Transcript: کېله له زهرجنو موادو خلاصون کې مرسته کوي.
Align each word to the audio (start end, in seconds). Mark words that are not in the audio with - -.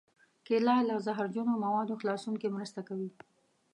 کېله 0.45 0.75
له 0.89 0.95
زهرجنو 1.05 1.53
موادو 1.63 1.99
خلاصون 2.01 2.35
کې 2.41 2.53
مرسته 2.55 2.81
کوي. 2.87 3.09